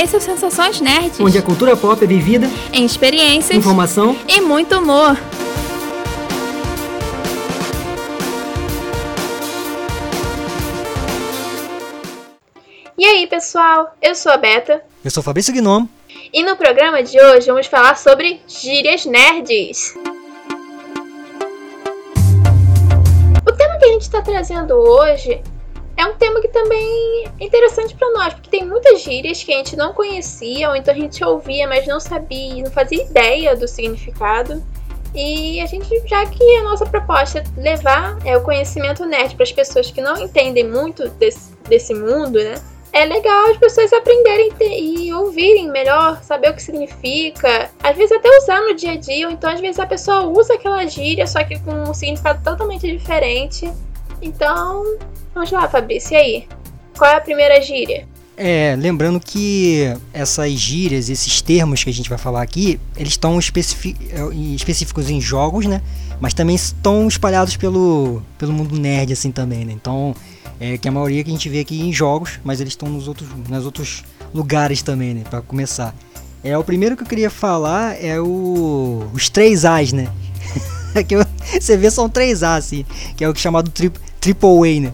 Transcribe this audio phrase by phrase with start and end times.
[0.00, 1.18] Esse é o Sensações Nerds.
[1.18, 5.18] Onde a cultura pop é vivida em experiências, informação e muito humor.
[12.96, 13.92] E aí, pessoal?
[14.00, 14.84] Eu sou a Beta.
[15.04, 15.90] Eu sou Fabrício Gnomo.
[16.32, 19.96] E no programa de hoje vamos falar sobre gírias nerds.
[23.44, 25.42] O tema que a gente está trazendo hoje
[25.98, 29.56] é um tema que também é interessante para nós, porque tem muitas gírias que a
[29.56, 33.66] gente não conhecia, ou então a gente ouvia, mas não sabia, não fazia ideia do
[33.66, 34.62] significado.
[35.12, 39.42] E a gente, já que a nossa proposta é levar é, o conhecimento nerd para
[39.42, 42.54] as pessoas que não entendem muito desse, desse mundo, né?
[42.92, 47.70] É legal as pessoas aprenderem e ouvirem melhor, saber o que significa.
[47.82, 50.54] Às vezes até usar no dia a dia, ou então às vezes a pessoa usa
[50.54, 53.68] aquela gíria, só que com um significado totalmente diferente.
[54.20, 54.98] Então,
[55.34, 56.48] vamos lá, Fabrício, e aí?
[56.96, 58.06] Qual é a primeira gíria?
[58.40, 63.36] É, lembrando que essas gírias, esses termos que a gente vai falar aqui, eles estão
[63.36, 65.82] específicos em jogos, né?
[66.20, 69.72] Mas também estão espalhados pelo, pelo mundo nerd, assim, também, né?
[69.72, 70.14] Então,
[70.60, 73.08] é que a maioria que a gente vê aqui em jogos, mas eles estão nos
[73.08, 75.24] outros, nos outros lugares também, né?
[75.28, 75.92] Pra começar.
[76.42, 80.08] É, o primeiro que eu queria falar é o, os três As, né?
[81.08, 81.16] que
[81.60, 84.92] você vê são três As, assim, que é o é chamado triplo AAA, né?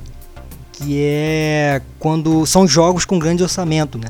[0.72, 4.08] Que é quando são jogos com grande orçamento, né?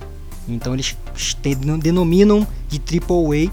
[0.48, 0.96] Então eles
[1.80, 3.50] denominam de AAA,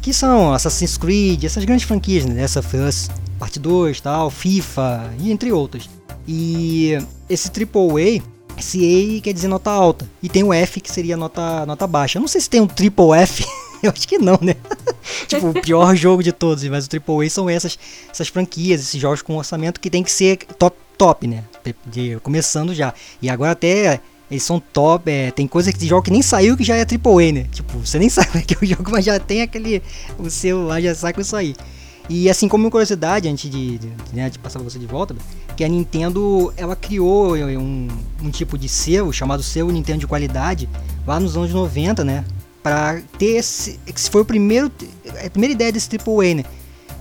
[0.00, 2.42] que são Assassin's Creed, essas grandes franquias, né?
[2.42, 3.08] Essa Us,
[3.38, 5.90] Parte 2, tal, FIFA e entre outras.
[6.26, 6.96] E
[7.28, 8.22] esse AAA,
[8.56, 10.08] esse A quer dizer nota alta.
[10.22, 12.18] E tem o F que seria nota, nota baixa.
[12.18, 13.44] Eu não sei se tem um Triple F.
[13.82, 14.54] Eu acho que não, né?
[15.26, 16.62] tipo, o pior jogo de todos.
[16.68, 17.76] Mas o AAA são essas,
[18.08, 21.42] essas franquias, esses jogos com orçamento que tem que ser top top, né?
[21.84, 22.94] De, começando já.
[23.20, 24.00] E agora até
[24.30, 27.32] eles são top, é, tem coisa que jogo que nem saiu que já é AAA,
[27.32, 27.46] né?
[27.50, 29.82] Tipo, você nem sabe que é o jogo, mas já tem aquele.
[30.16, 31.56] O celular já sai com isso aí.
[32.08, 35.14] E assim como curiosidade, antes de, de, né, de passar você de volta,
[35.56, 37.88] que a Nintendo ela criou um,
[38.22, 40.68] um tipo de selo chamado selo Nintendo de qualidade
[41.04, 42.24] lá nos anos 90, né?
[42.62, 43.80] Pra ter esse.
[43.88, 44.70] Esse foi o primeiro.
[45.24, 46.44] A primeira ideia desse AAA, né?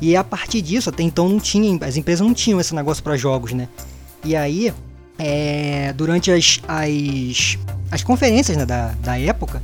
[0.01, 3.15] E a partir disso, até então não tinha, as empresas não tinham esse negócio para
[3.15, 3.69] jogos, né?
[4.23, 4.73] E aí,
[5.17, 7.57] é, durante as, as,
[7.91, 9.61] as conferências né, da, da época,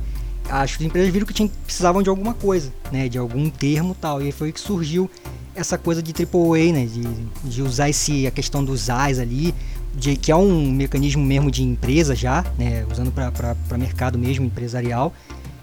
[0.48, 3.08] as empresas viram que tinham, precisavam de alguma coisa, né?
[3.08, 4.22] De algum termo tal.
[4.22, 5.10] E foi que surgiu
[5.54, 6.86] essa coisa de AAA, né?
[6.86, 9.54] De, de usar esse, a questão dos AIs ali,
[9.94, 12.86] de, que é um mecanismo mesmo de empresa já, né?
[12.90, 15.12] Usando para mercado mesmo, empresarial.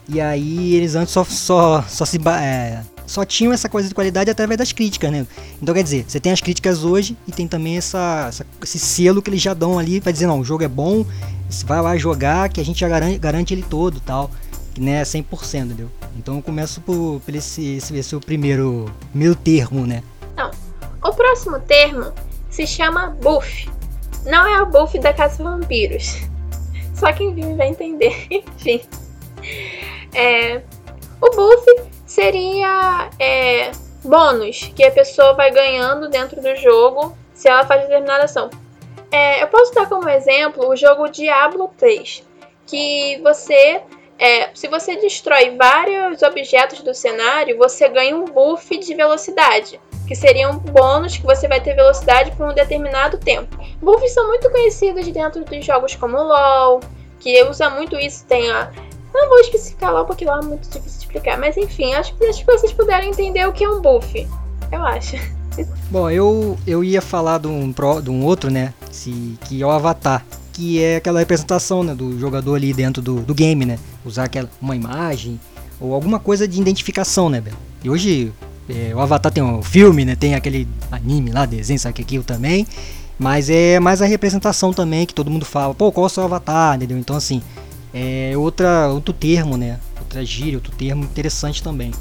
[0.07, 2.19] E aí eles antes só, só, só se...
[2.39, 5.25] É, só tinham essa coisa de qualidade através das críticas, né?
[5.61, 9.21] Então quer dizer, você tem as críticas hoje e tem também essa, essa esse selo
[9.21, 11.05] que eles já dão ali para dizer, não, o jogo é bom,
[11.65, 14.29] vai lá jogar que a gente já garante, garante ele todo tal.
[14.77, 15.89] Né, é 100%, entendeu?
[16.17, 20.03] Então eu começo por, por esse, esse, esse o primeiro, meu termo, né?
[20.35, 20.51] Não.
[21.01, 22.11] O próximo termo
[22.49, 23.69] se chama buff.
[24.25, 26.17] Não é o buff da Casa Vampiros.
[26.93, 28.27] Só quem vive vai entender.
[28.29, 28.81] Enfim.
[30.13, 30.61] É,
[31.21, 33.71] o buff seria é,
[34.01, 38.49] bônus que a pessoa vai ganhando dentro do jogo se ela faz determinada ação.
[39.11, 42.23] É, eu posso dar como exemplo o jogo Diablo 3,
[42.65, 43.81] que você,
[44.17, 49.77] é, se você destrói vários objetos do cenário, você ganha um buff de velocidade,
[50.07, 53.57] que seria um bônus que você vai ter velocidade por um determinado tempo.
[53.81, 56.79] Buffs são muito conhecidos dentro dos jogos como LoL,
[57.19, 58.71] que usa muito isso, tem a
[59.15, 61.37] não vou especificar lá porque lá é muito difícil de explicar.
[61.37, 64.27] Mas enfim, acho que, acho que vocês puderam entender o que é um buff.
[64.71, 65.15] Eu acho.
[65.89, 68.73] Bom, eu, eu ia falar de um, pro, de um outro, né?
[68.91, 70.25] Se, que é o Avatar.
[70.51, 73.77] Que é aquela representação né, do jogador ali dentro do, do game, né?
[74.05, 75.39] Usar aquela, uma imagem
[75.79, 77.53] ou alguma coisa de identificação, né, Bel?
[77.83, 78.31] E hoje
[78.69, 80.15] é, o Avatar tem um filme, né?
[80.15, 82.65] Tem aquele anime lá, desenho, sabe que aquilo também.
[83.17, 86.23] Mas é mais a representação também que todo mundo fala, pô, qual é o seu
[86.23, 86.97] avatar, entendeu?
[86.97, 87.41] Então assim,
[87.97, 89.79] é outra, outro termo, né?
[89.97, 91.93] Outra gíria, outro termo interessante também.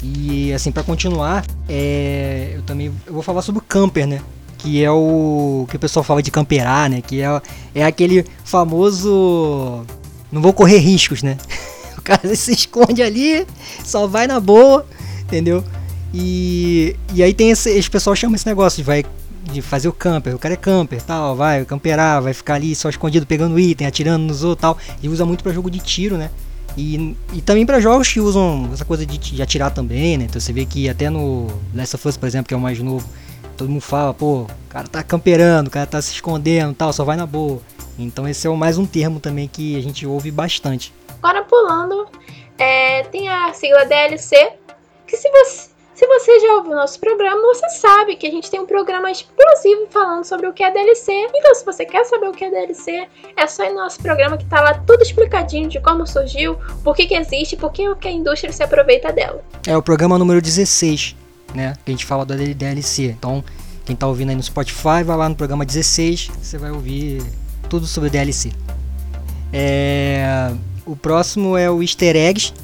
[0.00, 4.20] E assim, para continuar, é, eu também eu vou falar sobre o camper, né?
[4.58, 7.00] Que é o que o pessoal fala de camperar, né?
[7.00, 7.42] Que é,
[7.74, 9.84] é aquele famoso.
[10.30, 11.36] Não vou correr riscos, né?
[11.98, 13.46] O cara se esconde ali,
[13.84, 14.84] só vai na boa,
[15.22, 15.62] entendeu?
[16.12, 19.04] E, e aí tem esse, esse pessoal chama esse negócio de vai
[19.42, 20.34] de fazer o camper.
[20.34, 24.24] O cara é camper, tal, vai camperar, vai ficar ali só escondido pegando item, atirando
[24.24, 24.78] nos outros, tal.
[25.02, 26.30] E usa muito para jogo de tiro, né?
[26.76, 30.24] E, e também para jogos que usam essa coisa de, de, atirar também, né?
[30.24, 32.78] Então você vê que até no Last of Us, por exemplo, que é o mais
[32.78, 33.06] novo,
[33.56, 37.04] todo mundo fala, pô, o cara tá camperando, o cara tá se escondendo, tal, só
[37.04, 37.60] vai na boa.
[37.98, 40.94] Então esse é mais um termo também que a gente ouve bastante.
[41.22, 42.08] Agora pulando,
[42.58, 44.52] é, tem a sigla DLC,
[45.06, 48.50] que se você, se você já ouviu o nosso programa, você sabe que a gente
[48.50, 51.12] tem um programa explosivo falando sobre o que é DLC.
[51.34, 53.06] Então, se você quer saber o que é DLC,
[53.36, 56.96] é só ir no nosso programa que tá lá tudo explicadinho de como surgiu, por
[56.96, 59.44] que, que existe, por que, que a indústria se aproveita dela.
[59.66, 61.14] É o programa número 16,
[61.54, 61.74] né?
[61.84, 63.04] Que a gente fala da DLC.
[63.04, 63.44] Então,
[63.84, 67.22] quem tá ouvindo aí no Spotify, vai lá no programa 16, você vai ouvir
[67.68, 68.50] tudo sobre DLC.
[69.52, 70.50] É,
[70.86, 72.54] o próximo é o Easter Eggs,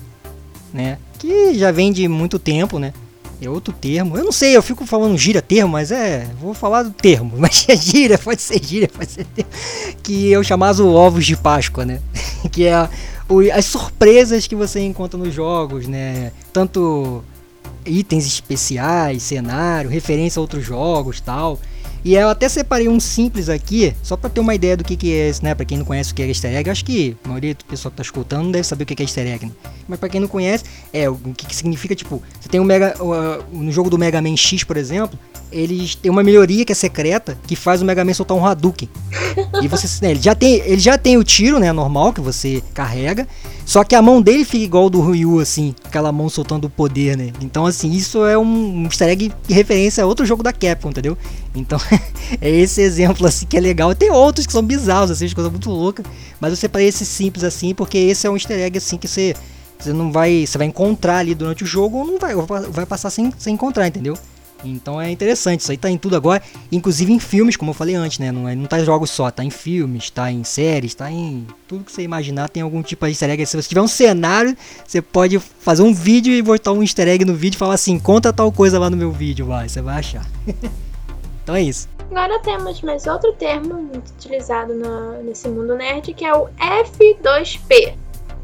[0.73, 0.99] né?
[1.19, 2.95] Que já vem de muito tempo, né?
[3.41, 4.17] É outro termo.
[4.17, 6.29] Eu não sei, eu fico falando gira termo, mas é.
[6.41, 7.35] Vou falar do termo.
[7.39, 9.51] Mas é gira, pode ser gira, pode ser termo.
[10.03, 12.01] Que é o chamado ovos de Páscoa, né?
[12.51, 12.89] que é
[13.29, 16.33] o, as surpresas que você encontra nos jogos, né?
[16.53, 17.23] Tanto
[17.87, 21.59] itens especiais, cenário, referência a outros jogos tal.
[22.09, 25.13] E eu até separei um simples aqui, só para ter uma ideia do que, que
[25.13, 25.55] é esse, né?
[25.55, 27.91] Pra quem não conhece o que é easter egg, acho que a maioria do pessoal
[27.91, 29.53] que tá escutando não deve saber o que é easter egg, né?
[29.87, 32.97] Mas pra quem não conhece, é o que, que significa, tipo, você tem um Mega.
[32.99, 35.19] Uh, no jogo do Mega Man X, por exemplo,
[35.51, 38.89] eles têm uma melhoria que é secreta que faz o Mega Man soltar um Hadouken.
[39.63, 39.89] e você.
[40.03, 41.73] Né, ele, já tem, ele já tem o tiro, né?
[41.73, 43.27] Normal, que você carrega.
[43.65, 47.17] Só que a mão dele fica igual do Ryu, assim, aquela mão soltando o poder,
[47.17, 47.33] né?
[47.41, 51.19] Então, assim, isso é um easter egg de referência a outro jogo da Capcom, entendeu?
[51.55, 51.79] Então,
[52.41, 53.95] é esse exemplo, assim, que é legal.
[53.95, 56.03] Tem outros que são bizarros, assim, coisa muito louca.
[56.41, 59.35] Mas eu separei esse simples, assim, porque esse é um easter egg, assim, que você,
[59.79, 60.47] você não vai.
[60.47, 62.35] Você vai encontrar ali durante o jogo ou não vai,
[62.71, 64.17] vai passar sem, sem encontrar, entendeu?
[64.65, 67.95] Então é interessante, isso aí tá em tudo agora, inclusive em filmes, como eu falei
[67.95, 68.33] antes, né?
[68.33, 71.47] Não, é, não tá em jogos só, tá em filmes, tá em séries, tá em
[71.67, 73.47] tudo que você imaginar, tem algum tipo de easter egg.
[73.47, 74.57] Se você tiver um cenário,
[74.87, 77.99] você pode fazer um vídeo e botar um easter egg no vídeo e falar assim,
[77.99, 80.27] conta tal coisa lá no meu vídeo, vai, você vai achar.
[81.43, 81.89] então é isso.
[82.11, 87.95] Agora temos mais outro termo muito utilizado no, nesse mundo nerd, que é o F2P.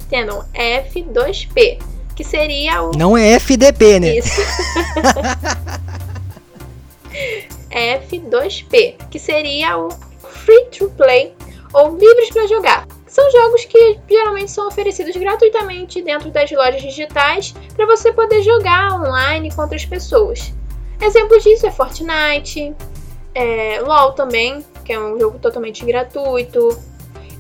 [0.07, 0.45] Entendam?
[0.55, 1.81] F2P,
[2.15, 2.93] que seria o...
[2.93, 4.19] Não é FDP, né?
[4.19, 4.41] Isso.
[7.71, 11.35] F2P, que seria o Free to Play
[11.73, 12.87] ou livres para jogar.
[13.07, 19.01] São jogos que geralmente são oferecidos gratuitamente dentro das lojas digitais para você poder jogar
[19.01, 20.53] online com outras pessoas.
[21.01, 22.75] Exemplos disso é Fortnite,
[23.35, 26.77] é, LoL também, que é um jogo totalmente gratuito,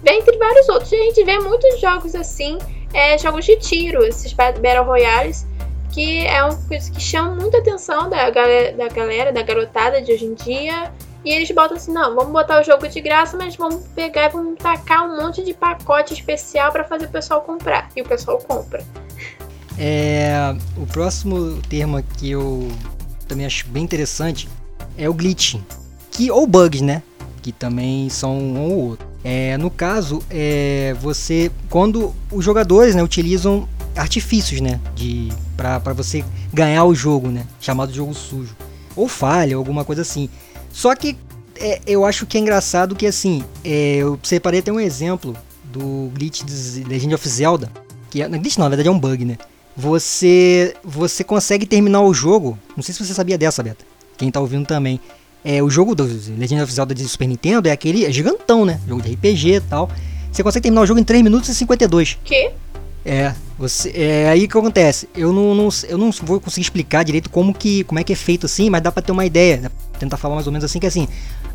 [0.02, 0.92] dentre vários outros.
[0.92, 2.58] A gente vê muitos jogos assim,
[2.92, 5.46] é, jogos de tiro, esses Battle Royales,
[5.94, 10.12] que é uma coisa que chama muita atenção da galera, da galera, da garotada de
[10.12, 10.92] hoje em dia.
[11.24, 14.28] E eles botam assim, não, vamos botar o jogo de graça, mas vamos pegar e
[14.30, 17.88] vamos tacar um monte de pacote especial para fazer o pessoal comprar.
[17.96, 18.84] E o pessoal compra.
[19.78, 22.68] É, o próximo termo que eu
[23.28, 24.48] também acho bem interessante
[24.98, 25.56] é o glitch,
[26.10, 27.02] que ou bugs, né?
[27.40, 29.06] Que também são um ou outro.
[29.22, 34.80] É, no caso, é, você quando os jogadores né, utilizam artifícios, né?
[34.94, 37.46] De para você ganhar o jogo, né?
[37.60, 38.56] Chamado jogo sujo.
[38.96, 40.28] Ou falha, alguma coisa assim.
[40.72, 41.16] Só que
[41.56, 46.10] é, eu acho que é engraçado que assim, é, eu separei até um exemplo do
[46.14, 47.70] glitch de Legend of Zelda.
[48.10, 49.38] Que é, não, glitch não, na verdade é um bug, né?
[49.76, 52.58] Você, você consegue terminar o jogo.
[52.76, 53.84] Não sei se você sabia dessa, Beta.
[54.16, 55.00] Quem tá ouvindo também.
[55.44, 58.80] É, o jogo do Legend of Zelda de Super Nintendo é aquele é gigantão, né?
[58.86, 59.90] Jogo de RPG e tal.
[60.30, 62.18] Você consegue terminar o jogo em 3 minutos e 52.
[62.24, 62.50] Que?
[63.04, 65.08] É, você, é aí que acontece.
[65.14, 68.16] Eu não, não, eu não vou conseguir explicar direito como que como é que é
[68.16, 69.58] feito assim, mas dá para ter uma ideia.
[69.58, 69.70] Né?
[69.98, 71.06] Tentar falar mais ou menos assim que assim,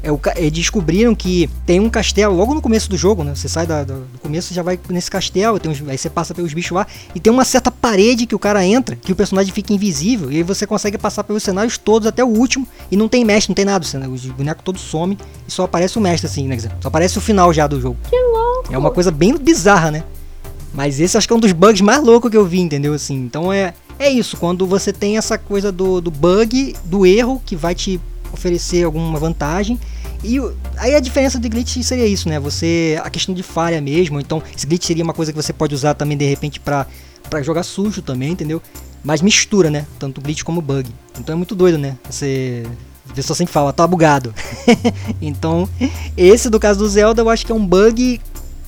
[0.02, 3.34] é, o, é, descobriram que tem um castelo logo no começo do jogo, né?
[3.36, 6.54] Você sai da, do começo já vai nesse castelo, tem uns, aí você passa pelos
[6.54, 9.74] bichos lá e tem uma certa parede que o cara entra, que o personagem fica
[9.74, 13.26] invisível e aí você consegue passar pelos cenários todos até o último e não tem
[13.26, 14.08] mestre, não tem nada, né?
[14.08, 16.58] os bonecos todos somem e só aparece o mestre assim, né?
[16.60, 17.98] Só aparece o final já do jogo.
[18.10, 18.74] Que louco!
[18.74, 20.04] É uma coisa bem bizarra, né?
[20.74, 22.94] Mas esse acho que é um dos bugs mais loucos que eu vi, entendeu?
[22.94, 27.42] Assim, então é, é isso, quando você tem essa coisa do, do bug, do erro,
[27.46, 28.00] que vai te
[28.32, 29.80] oferecer alguma vantagem.
[30.24, 30.40] E
[30.78, 32.40] aí a diferença de glitch seria isso, né?
[32.40, 33.00] Você.
[33.04, 34.20] A questão de falha mesmo.
[34.20, 36.86] Então, esse glitch seria uma coisa que você pode usar também de repente para
[37.42, 38.62] jogar sujo também, entendeu?
[39.04, 39.86] Mas mistura, né?
[39.98, 40.90] Tanto glitch como bug.
[41.18, 41.98] Então é muito doido, né?
[42.10, 42.64] Você.
[43.10, 44.36] A pessoa sempre fala, tá bugado.
[45.20, 45.68] então,
[46.16, 48.22] esse do caso do Zelda, eu acho que é um bug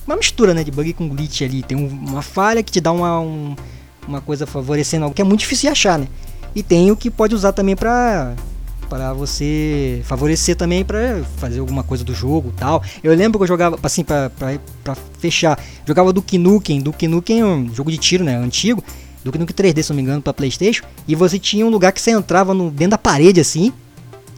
[0.06, 1.62] uma mistura, né, de bug com glitch ali.
[1.62, 3.54] Tem uma falha que te dá uma, um,
[4.06, 6.06] uma coisa favorecendo algo que é muito difícil de achar, né?
[6.54, 8.34] E tem o que pode usar também pra,
[8.88, 12.82] para você favorecer também para fazer alguma coisa do jogo tal.
[13.02, 14.30] Eu lembro que eu jogava, assim, pra
[15.18, 16.80] fechar, jogava do Nukem.
[16.80, 18.84] do Nukem é um jogo de tiro, né, antigo.
[19.24, 20.84] Do Nukem 3D, se não me engano, pra Playstation.
[21.06, 23.72] E você tinha um lugar que você entrava no, dentro da parede, assim.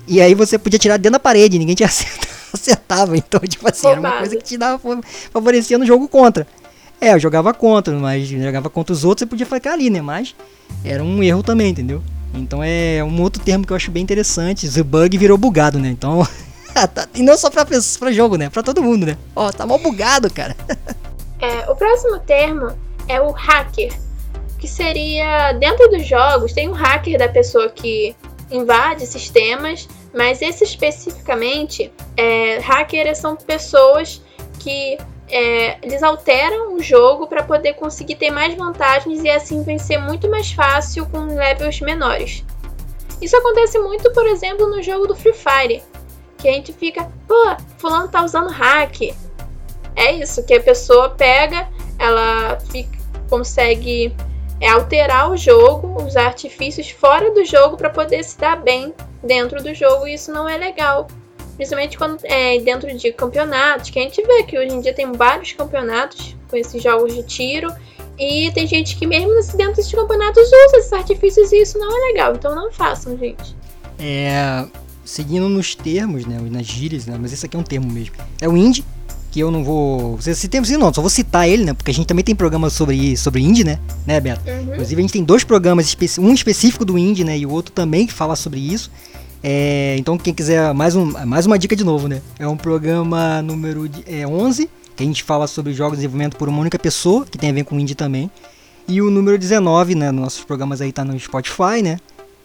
[0.06, 2.23] E aí você podia tirar dentro da parede, ninguém tinha acertado
[2.54, 3.16] acertava.
[3.24, 4.80] Então, tipo assim, era uma coisa que te dava
[5.32, 6.46] favorecia no jogo contra.
[7.00, 10.00] É, eu jogava contra, mas jogava contra os outros e podia ficar ali, né?
[10.00, 10.34] Mas
[10.84, 12.02] era um erro também, entendeu?
[12.34, 14.68] Então é um outro termo que eu acho bem interessante.
[14.68, 15.88] The bug virou bugado, né?
[15.88, 16.26] Então.
[16.92, 18.50] Tá, e não só pra, pra jogo, né?
[18.50, 19.16] Pra todo mundo, né?
[19.36, 20.56] Ó, tá mal bugado, cara.
[21.40, 22.72] É, o próximo termo
[23.06, 23.92] é o hacker.
[24.58, 25.52] Que seria.
[25.52, 28.16] Dentro dos jogos, tem um hacker da pessoa que
[28.50, 34.22] invade sistemas, mas esse especificamente, é, hackers são pessoas
[34.60, 34.98] que
[35.28, 40.28] é, eles alteram o jogo para poder conseguir ter mais vantagens e assim vencer muito
[40.28, 42.44] mais fácil com levels menores.
[43.20, 45.82] Isso acontece muito, por exemplo, no jogo do Free Fire,
[46.38, 49.14] que a gente fica, pô, fulano tá usando hack.
[49.96, 52.98] É isso, que a pessoa pega, ela fica,
[53.30, 54.14] consegue
[54.60, 59.62] é, alterar o jogo, usar artifícios fora do jogo para poder se dar bem dentro
[59.62, 61.08] do jogo, e isso não é legal.
[61.56, 65.12] Principalmente quando é dentro de campeonatos, que a gente vê que hoje em dia tem
[65.12, 67.72] vários campeonatos com esses jogos de tiro.
[68.18, 72.12] E tem gente que mesmo dentro desses campeonatos usa esses artifícios e isso não é
[72.12, 72.34] legal.
[72.34, 73.56] Então não façam, gente.
[73.98, 74.64] É.
[75.04, 76.38] Seguindo nos termos, né?
[76.50, 77.16] Nas gírias, né?
[77.20, 78.14] Mas esse aqui é um termo mesmo.
[78.40, 78.84] É o indie,
[79.34, 80.16] que eu não vou.
[80.20, 81.74] Se tem não, só vou citar ele, né?
[81.74, 83.80] Porque a gente também tem programas sobre, sobre indie, né?
[84.06, 84.48] Né, Beto?
[84.48, 84.74] Uhum.
[84.74, 87.36] Inclusive a gente tem dois programas, um específico do indie, né?
[87.36, 88.92] E o outro também que fala sobre isso.
[89.42, 92.22] É, então quem quiser mais, um, mais uma dica de novo, né?
[92.38, 96.48] É um programa número é, 11, que a gente fala sobre jogos de desenvolvimento por
[96.48, 98.30] uma única pessoa, que tem a ver com indie também.
[98.86, 100.12] E o número 19, né?
[100.12, 101.98] Nossos programas aí tá no Spotify, né?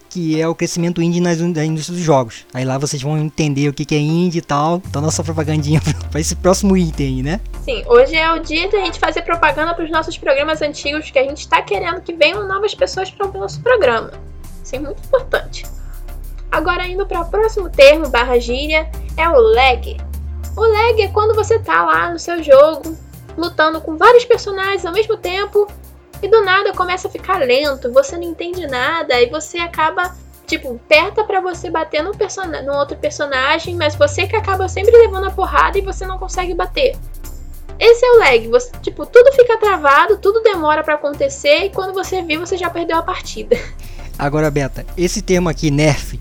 [0.09, 2.45] Que é o crescimento indie nas, na indústria dos jogos.
[2.53, 4.81] Aí lá vocês vão entender o que, que é indie e tal.
[4.87, 7.39] Então nossa propagandinha para esse próximo item né?
[7.63, 11.19] Sim, hoje é o dia da gente fazer propaganda para os nossos programas antigos, que
[11.19, 14.11] a gente está querendo que venham novas pessoas para o nosso programa.
[14.63, 15.65] Isso é muito importante.
[16.51, 19.97] Agora indo para o próximo termo barra gíria é o lag.
[20.55, 22.97] O lag é quando você tá lá no seu jogo,
[23.37, 25.67] lutando com vários personagens ao mesmo tempo
[26.21, 30.75] e do nada começa a ficar lento, você não entende nada e você acaba tipo,
[30.75, 35.27] aperta para você bater no, person no outro personagem, mas você que acaba sempre levando
[35.27, 36.97] a porrada e você não consegue bater.
[37.79, 41.93] Esse é o lag, você, tipo, tudo fica travado, tudo demora para acontecer e quando
[41.93, 43.55] você vê, você já perdeu a partida.
[44.17, 46.19] Agora, Beta, esse termo aqui, nerf,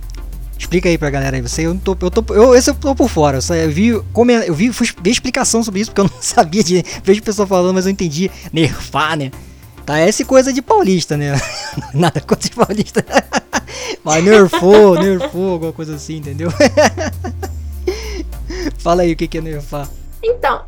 [0.59, 1.41] Explica aí pra galera aí.
[1.41, 3.39] Você, eu não tô, eu tô, eu, esse eu tô por fora.
[3.63, 6.85] Eu vi, como eu vi, fui ver explicação sobre isso porque eu não sabia de.
[7.05, 8.29] Vejo pessoa falando, mas eu entendi.
[8.53, 9.31] Nerfar, né?
[9.89, 11.33] Tá, essa coisa de paulista, né?
[11.95, 13.03] Nada contra de paulista.
[14.05, 16.51] Mas nerfou, nerfou, alguma coisa assim, entendeu?
[18.81, 19.89] Fala aí o que é nerfar.
[20.23, 20.67] Então,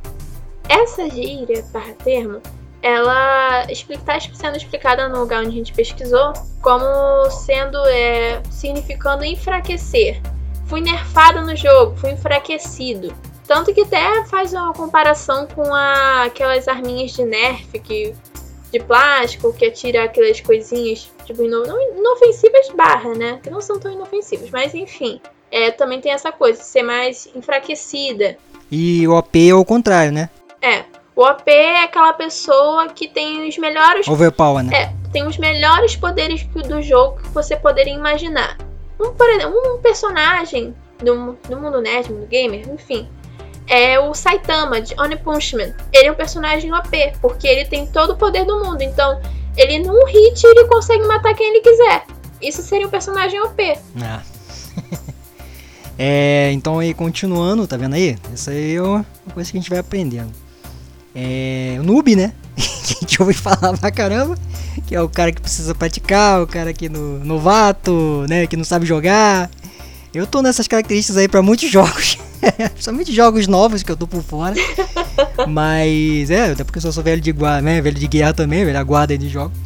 [0.67, 2.41] essa gíria, barra termo,
[2.83, 10.19] ela está sendo explicada no lugar onde a gente pesquisou como sendo é, significando enfraquecer.
[10.65, 13.15] Fui nerfado no jogo, fui enfraquecido.
[13.47, 18.15] Tanto que até faz uma comparação com a, aquelas arminhas de nerf que,
[18.71, 23.41] de plástico que atira aquelas coisinhas tipo, inofensivas barra, né?
[23.43, 25.21] Que não são tão inofensivas, mas enfim.
[25.51, 28.39] É, também tem essa coisa, de ser mais enfraquecida.
[28.71, 30.31] E o OP é o contrário, né?
[30.63, 30.85] É,
[31.17, 34.07] o OP é aquela pessoa que tem os melhores.
[34.07, 34.71] Overpower, né?
[34.75, 38.57] É, tem os melhores poderes do jogo que você poderia imaginar.
[38.99, 43.09] Um, por exemplo, um personagem do, do mundo nerd, mundo gamer, enfim.
[43.71, 45.73] É o Saitama de One Punch Man.
[45.93, 48.83] Ele é um personagem OP, porque ele tem todo o poder do mundo.
[48.83, 49.21] Então,
[49.57, 52.05] ele num hit ele consegue matar quem ele quiser.
[52.43, 53.79] Isso seria um personagem OP.
[54.03, 54.23] Ah.
[55.97, 58.19] é, então aí continuando, tá vendo aí?
[58.35, 60.33] Essa aí é uma coisa que a gente vai aprendendo
[61.15, 62.33] é, o noob, né?
[62.57, 64.37] que a gente ouve falar pra caramba.
[64.87, 68.47] Que é o cara que precisa praticar, o cara que no novato, né?
[68.47, 69.51] Que não sabe jogar.
[70.13, 72.19] Eu tô nessas características aí para muitos jogos.
[72.73, 74.55] Principalmente jogos novos que eu tô por fora.
[75.49, 77.81] Mas é, até porque eu sou velho de guarda, né?
[77.81, 79.57] Velho de guerra também, velho guarda aí de jogos.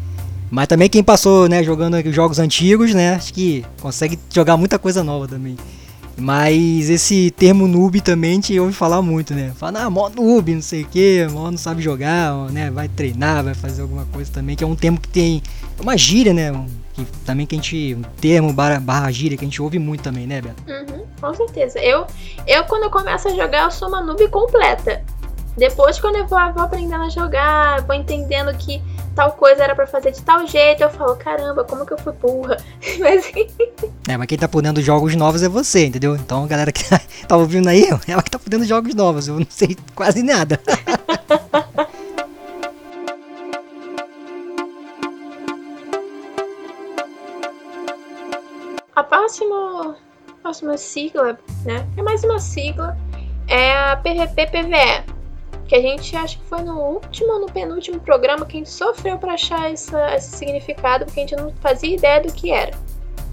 [0.51, 3.15] Mas também quem passou, né, jogando jogos antigos, né?
[3.15, 5.57] Acho que consegue jogar muita coisa nova também.
[6.17, 9.53] Mas esse termo noob também gente ouve falar muito, né?
[9.57, 12.71] Fala, ah, mó noob, não sei o que, mó não sabe jogar, né?
[12.71, 15.43] Vai treinar, vai fazer alguma coisa também, que é um termo que tem
[15.81, 16.53] uma gíria, né?
[16.95, 17.95] Que, também que a gente.
[17.95, 20.63] Um termo barra, barra gíria que a gente ouve muito também, né, Beto?
[20.69, 21.79] Uhum, com certeza.
[21.81, 22.07] Eu,
[22.47, 25.03] eu, quando eu começo a jogar, eu sou uma noob completa.
[25.57, 28.83] Depois, quando eu vou, vou aprendendo a jogar, vou entendendo que
[29.15, 32.13] tal coisa era para fazer de tal jeito, eu falo, caramba, como que eu fui
[32.13, 32.57] burra?
[32.99, 33.31] mas...
[34.09, 36.17] É, mas quem tá podendo jogos novos é você, entendeu?
[36.17, 39.47] Então, galera que tá, tá ouvindo aí, ela que tá podendo jogos novos, eu não
[39.49, 40.61] sei quase nada.
[49.25, 49.95] a
[50.43, 51.87] próxima, sigla, né?
[51.97, 52.97] É mais uma sigla,
[53.49, 55.15] é a PVP-PVE
[55.67, 59.17] que a gente acho que foi no último no penúltimo programa que a gente sofreu
[59.17, 62.73] para achar essa, esse significado, porque a gente não fazia ideia do que era.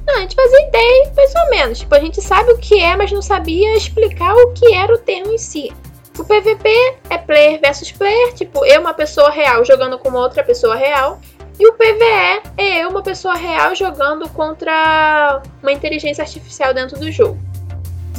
[0.08, 1.80] Não, a gente fazia ideia, mais ou menos.
[1.80, 4.98] Tipo, a gente sabe o que é, mas não sabia explicar o que era o
[4.98, 5.72] termo em si.
[6.18, 6.70] O PVP
[7.10, 11.20] é player versus player, tipo, eu, uma pessoa real, jogando com outra pessoa real.
[11.62, 17.12] E o PVE é eu, uma pessoa real, jogando contra uma inteligência artificial dentro do
[17.12, 17.38] jogo.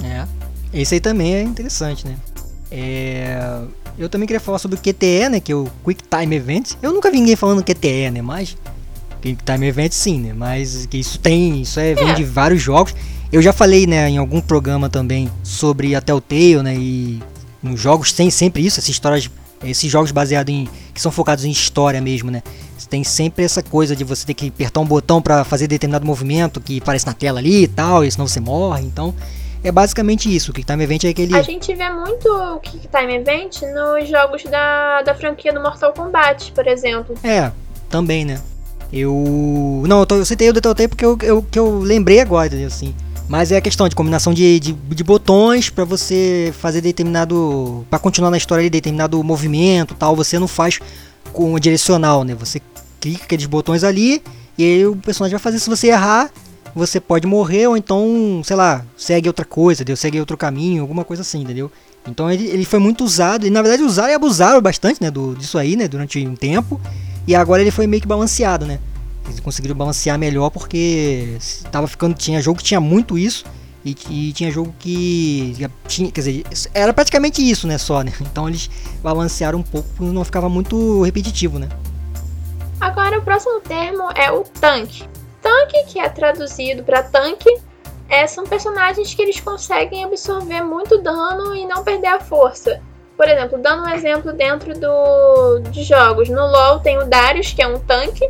[0.04, 0.24] É.
[0.72, 2.16] Esse aí também é interessante, né?
[2.70, 3.36] É...
[3.98, 5.40] Eu também queria falar sobre o QTE, né?
[5.40, 6.74] Que é o Quick Time Event.
[6.80, 8.22] Eu nunca vi ninguém falando QTE, né?
[8.22, 8.56] Mas
[9.20, 10.32] Quick Time Event sim, né?
[10.32, 12.14] Mas que isso tem, isso é, vem é.
[12.14, 12.94] de vários jogos.
[13.32, 16.76] Eu já falei, né, em algum programa também sobre a Telltale, né?
[16.76, 17.20] E
[17.60, 19.28] nos jogos tem sempre isso, essas histórias,
[19.64, 22.40] esses jogos baseados em que são focados em história mesmo, né?
[22.88, 26.60] Tem sempre essa coisa de você ter que apertar um botão para fazer determinado movimento
[26.60, 28.84] que aparece na tela ali e tal, e senão você morre.
[28.84, 29.14] Então,
[29.64, 30.50] é basicamente isso.
[30.50, 31.36] O Kick Time Event é aquele.
[31.36, 35.92] A gente vê muito o Kick Time Event nos jogos da, da franquia do Mortal
[35.92, 37.14] Kombat, por exemplo.
[37.22, 37.50] É,
[37.88, 38.40] também, né?
[38.92, 39.82] Eu.
[39.86, 42.94] Não, eu, tô, eu citei o Telltale porque eu, eu, que eu lembrei agora, assim.
[43.28, 47.86] Mas é a questão de combinação de, de, de botões para você fazer determinado.
[47.88, 50.14] para continuar na história de determinado movimento tal.
[50.16, 50.80] Você não faz
[51.32, 52.34] com o direcional, né?
[52.34, 52.60] Você
[53.00, 54.22] clica aqueles botões ali
[54.56, 55.58] e aí o personagem vai fazer.
[55.58, 56.30] Se você errar,
[56.74, 59.96] você pode morrer ou então, sei lá, segue outra coisa, entendeu?
[59.96, 61.70] segue outro caminho, alguma coisa assim, entendeu?
[62.06, 65.36] Então ele, ele foi muito usado, e na verdade usaram e abusaram bastante, né, do,
[65.36, 66.80] disso aí, né, durante um tempo,
[67.26, 68.80] e agora ele foi meio que balanceado, né?
[69.24, 71.36] Eles conseguiram balancear melhor porque
[71.70, 73.44] tava ficando, tinha jogo que tinha muito isso,
[73.84, 75.56] e, e, tinha jogo que
[75.88, 78.12] tinha, quer dizer, era praticamente isso, né, só, né?
[78.20, 78.70] Então eles
[79.02, 81.68] balancearam um pouco, não ficava muito repetitivo, né?
[82.80, 85.08] Agora o próximo termo é o tanque.
[85.40, 87.50] Tanque, que é traduzido para tanque,
[88.08, 92.80] é, são personagens que eles conseguem absorver muito dano e não perder a força.
[93.16, 97.62] Por exemplo, dando um exemplo dentro do, de jogos, no LoL tem o Darius, que
[97.62, 98.28] é um tanque,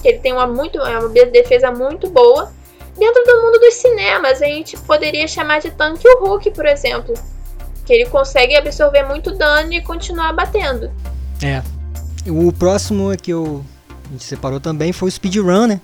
[0.00, 2.52] que ele tem uma, muito, é uma defesa muito boa.
[2.98, 7.14] Dentro do mundo dos cinemas, a gente poderia chamar de tanque o Hulk, por exemplo,
[7.86, 10.90] que ele consegue absorver muito dano e continuar batendo.
[11.42, 11.62] É.
[12.28, 13.64] O próximo que eu,
[14.08, 15.80] a gente separou também foi o speedrun, né?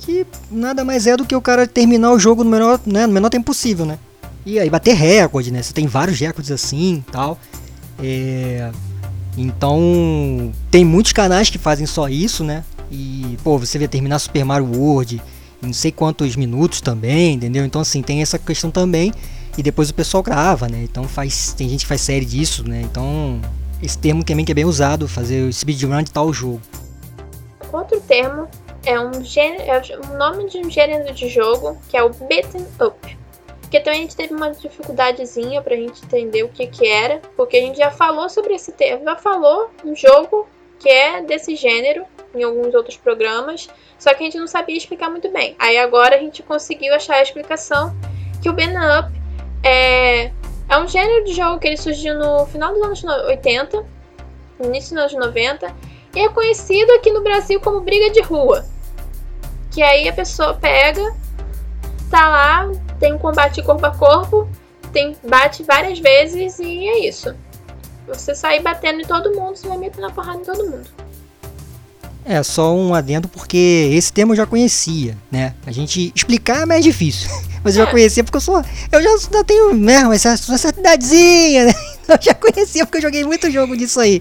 [0.00, 3.12] que nada mais é do que o cara terminar o jogo no menor, né, no
[3.12, 3.98] menor tempo possível, né?
[4.44, 5.62] E aí bater recorde, né?
[5.62, 7.38] Você tem vários recordes assim tal.
[8.02, 8.70] É...
[9.36, 12.64] Então, tem muitos canais que fazem só isso, né?
[12.90, 15.22] E, pô, você vê terminar Super Mario World
[15.62, 17.64] não sei quantos minutos também, entendeu?
[17.64, 19.12] Então, assim, tem essa questão também.
[19.58, 20.82] E depois o pessoal grava, né?
[20.82, 22.80] Então, faz, tem gente que faz série disso, né?
[22.82, 23.40] Então,
[23.82, 26.60] esse termo também que é bem usado, fazer o speedrun de tal jogo.
[27.72, 28.48] Outro termo
[28.84, 32.66] é um gênero, é o nome de um gênero de jogo que é o beaten
[32.80, 33.18] up.
[33.70, 37.56] Que também a gente teve uma dificuldadezinha pra gente entender o que que era, porque
[37.56, 42.04] a gente já falou sobre esse termo, já falou um jogo que é desse gênero
[42.34, 45.56] em alguns outros programas, só que a gente não sabia explicar muito bem.
[45.58, 47.94] Aí agora a gente conseguiu achar a explicação
[48.42, 49.10] que o beaten up
[49.62, 50.32] é
[50.70, 53.84] é um gênero de jogo que ele surgiu no final dos anos 80,
[54.60, 55.74] início dos anos 90,
[56.14, 58.64] e é conhecido aqui no Brasil como briga de rua.
[59.72, 61.02] Que aí a pessoa pega,
[62.08, 64.48] tá lá, tem um combate corpo a corpo,
[64.92, 67.34] tem bate várias vezes e é isso.
[68.06, 70.88] Você sair batendo em todo mundo, você vai metendo a porrada em todo mundo.
[72.24, 75.54] É, só um adendo porque esse termo eu já conhecia, né?
[75.66, 77.30] A gente explicar é mais difícil.
[77.64, 78.62] Mas eu já conhecia porque eu sou.
[78.90, 80.04] Eu já, já tenho, né?
[80.04, 81.74] Uma certa idadezinha, né?
[82.08, 84.20] Eu já conhecia porque eu joguei muito jogo disso aí.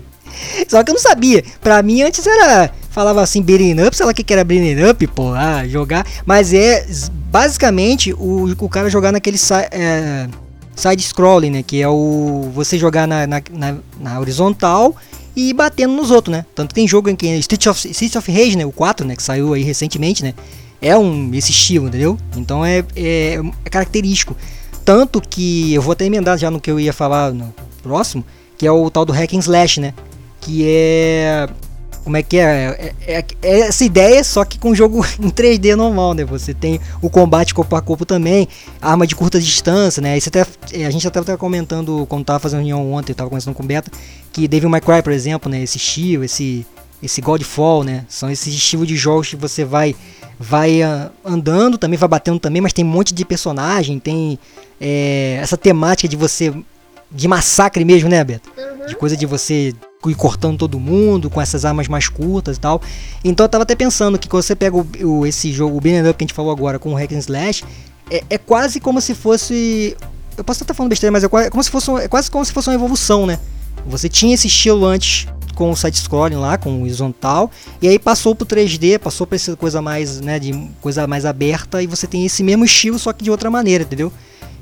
[0.68, 1.44] Só que eu não sabia.
[1.60, 2.72] Pra mim, antes era.
[2.92, 6.06] Falava assim, beating up, sei lá o que, que era beating up, pô, ah, jogar.
[6.24, 6.86] Mas é
[7.32, 9.38] basicamente o, o cara jogar naquele
[9.72, 10.28] é,
[10.76, 11.64] side scrolling, né?
[11.64, 12.52] Que é o.
[12.54, 14.96] Você jogar na, na, na, na horizontal
[15.48, 16.46] e batendo nos outros, né?
[16.54, 18.66] Tanto tem jogo em que Street of, Street of Rage, né?
[18.66, 19.16] O 4, né?
[19.16, 20.34] Que saiu aí recentemente, né?
[20.82, 22.18] É um esse estilo, entendeu?
[22.36, 24.36] Então é, é, é característico.
[24.86, 28.24] Tanto que eu vou até emendar já no que eu ia falar no próximo,
[28.58, 29.94] que é o tal do hack and slash, né?
[30.42, 31.48] que é
[32.10, 32.96] como é que é?
[33.06, 33.26] É, é?
[33.44, 36.26] é, essa ideia, só que com jogo em 3D normal, né?
[36.26, 38.48] Você tem o combate corpo a corpo também,
[38.82, 40.18] arma de curta distância, né?
[40.26, 40.44] Até,
[40.74, 43.66] é, a gente até estava comentando, quando tava fazendo reunião ontem, estava conversando com o
[43.66, 43.92] Beta,
[44.34, 45.62] que Devil May Cry, por exemplo, né?
[45.62, 46.66] Esse estilo, esse,
[47.04, 48.06] esse Godfall, né?
[48.10, 49.96] São esses estilos de jogos que você vai
[50.40, 54.40] vai uh, andando, também vai batendo também, mas tem um monte de personagem, tem
[54.82, 56.52] é, essa temática de você
[57.12, 58.50] de massacre mesmo, né, Beto?
[58.88, 59.76] De coisa de você
[60.08, 62.82] ir cortando todo mundo com essas armas mais curtas e tal.
[63.24, 66.10] Então eu tava até pensando que quando você pega o, o esse jogo, o Beat'em
[66.10, 67.64] Up que a gente falou agora com o Hack and Slash,
[68.10, 69.98] é, é quase como se fosse.
[70.38, 72.54] Eu posso estar falando besteira, mas é quase, como se fosse, é quase como se
[72.54, 73.38] fosse uma evolução, né?
[73.88, 78.34] Você tinha esse estilo antes com o side-scrolling lá, com o horizontal, e aí passou
[78.34, 82.26] pro 3D, passou para essa coisa mais, né, de coisa mais aberta, e você tem
[82.26, 84.10] esse mesmo estilo, só que de outra maneira, entendeu?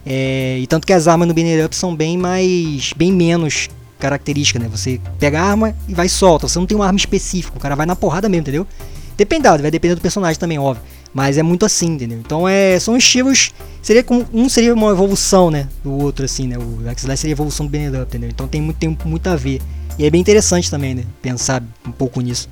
[0.03, 4.61] É, e tanto que as armas no Banner Up são bem mais, bem menos características,
[4.61, 4.69] né?
[4.69, 7.75] Você pega a arma e vai solta, você não tem uma arma específica, o cara
[7.75, 8.67] vai na porrada mesmo, entendeu?
[9.15, 10.83] Dependendo, vai depender do personagem também, óbvio.
[11.13, 12.19] Mas é muito assim, entendeu?
[12.19, 13.51] Então é, são estilos.
[13.81, 15.67] Seria como, um seria uma evolução, né?
[15.83, 16.57] Do outro, assim, né?
[16.57, 18.29] O X-Less seria a evolução do Banner Up, entendeu?
[18.29, 19.59] Então tem muito, tem muito a ver.
[19.97, 21.03] E é bem interessante também, né?
[21.21, 22.47] Pensar um pouco nisso.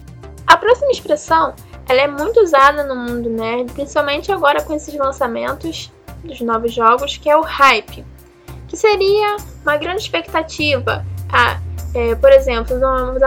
[0.47, 1.53] A próxima expressão,
[1.87, 5.91] ela é muito usada no mundo nerd, principalmente agora com esses lançamentos
[6.23, 8.03] dos novos jogos, que é o hype,
[8.67, 11.05] que seria uma grande expectativa.
[11.29, 11.59] Ah,
[11.93, 13.21] é, por exemplo, vamos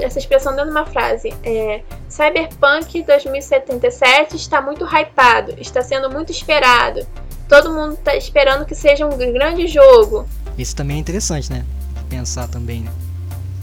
[0.00, 1.32] essa expressão dentro de uma frase.
[1.44, 7.06] É, Cyberpunk 2077 está muito hypado, está sendo muito esperado.
[7.48, 10.28] Todo mundo está esperando que seja um grande jogo.
[10.58, 11.64] Isso também é interessante, né?
[12.08, 12.90] Pensar também, né?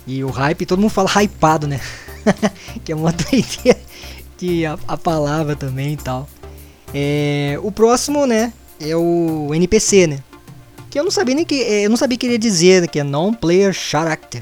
[0.08, 1.80] E o hype, todo mundo fala hypado, né?
[2.84, 3.80] que é uma doideira
[4.38, 6.28] que a, a, palavra também e tal.
[6.94, 10.20] É, o próximo, né, é o NPC, né?
[10.96, 13.04] Que eu não sabia nem que é, eu não sabia que ele dizer, que é
[13.04, 14.42] non-player character,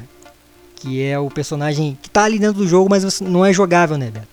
[0.75, 4.11] que é o personagem que tá ali dentro do jogo, mas não é jogável, né,
[4.11, 4.27] Beto?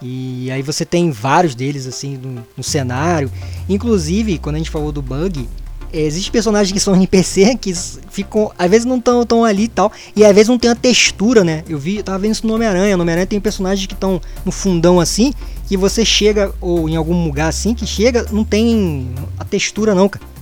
[0.00, 3.30] E aí você tem vários deles assim no, no cenário.
[3.68, 5.46] Inclusive, quando a gente falou do bug,
[5.92, 7.74] Existem personagens que são NPC que
[8.10, 10.74] ficam, às vezes não estão tão ali e tal, e às vezes não tem a
[10.74, 11.62] textura, né?
[11.68, 12.96] Eu vi, eu tava vendo isso no Homem-Aranha.
[12.96, 15.34] No Homem-Aranha tem personagens que estão no fundão assim,
[15.68, 20.08] que você chega, ou em algum lugar assim, que chega, não tem a textura não,
[20.08, 20.33] cara.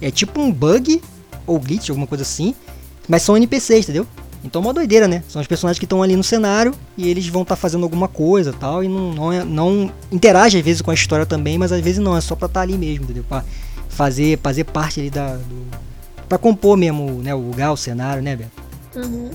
[0.00, 1.02] É tipo um bug,
[1.46, 2.54] ou glitch, alguma coisa assim,
[3.08, 4.06] mas são NPCs, entendeu?
[4.42, 5.22] Então é uma doideira, né?
[5.28, 8.08] São os personagens que estão ali no cenário e eles vão estar tá fazendo alguma
[8.08, 11.72] coisa tal, e não, não, é, não interage às vezes com a história também, mas
[11.72, 13.24] às vezes não, é só pra estar tá ali mesmo, entendeu?
[13.28, 13.44] Pra,
[13.90, 15.36] fazer, fazer parte ali da.
[15.36, 15.66] Do,
[16.28, 18.50] pra compor mesmo né, o lugar, o cenário, né, Beto?
[18.96, 19.30] Uhum.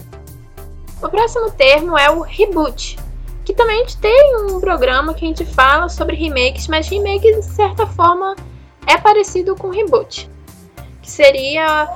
[1.02, 2.98] O próximo termo é o reboot.
[3.44, 7.36] Que também a gente tem um programa que a gente fala sobre remakes, mas remake
[7.36, 8.36] de certa forma
[8.88, 10.30] é parecido com reboot.
[11.06, 11.88] Que seria.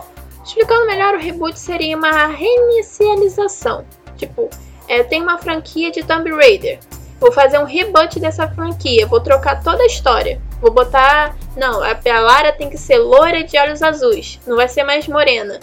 [0.46, 3.84] Explicando melhor, o reboot seria uma reinicialização.
[4.16, 4.50] Tipo,
[4.88, 6.80] é, tem uma franquia de Tomb Raider.
[7.20, 10.40] Vou fazer um reboot dessa franquia, vou trocar toda a história.
[10.62, 11.36] Vou botar.
[11.58, 14.40] Não, a Lara tem que ser loira de olhos azuis.
[14.46, 15.60] Não vai ser mais morena.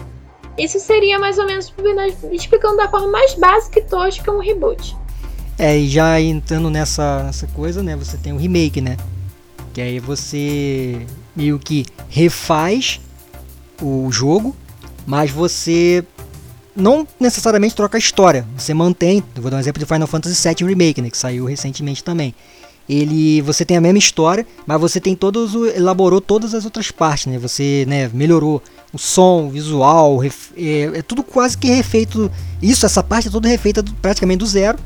[0.58, 1.72] Isso seria mais ou menos
[2.32, 4.96] explicando da forma mais básica e tosca um reboot.
[5.58, 7.94] É, e já entrando nessa, nessa coisa, né?
[7.96, 8.96] Você tem o remake, né?
[9.72, 13.00] Que aí você meio que refaz
[13.80, 14.54] o jogo,
[15.06, 16.04] mas você
[16.74, 18.46] não necessariamente troca a história.
[18.56, 19.22] Você mantém.
[19.34, 21.10] Vou dar um exemplo de Final Fantasy VII Remake, né?
[21.10, 22.34] Que saiu recentemente também
[22.88, 27.26] ele você tem a mesma história, mas você tem todos elaborou todas as outras partes,
[27.26, 27.38] né?
[27.38, 28.62] Você, né, melhorou
[28.92, 32.30] o som, o visual, ref, é, é, tudo quase que refeito.
[32.62, 34.78] Isso, essa parte é toda refeita do, praticamente do zero,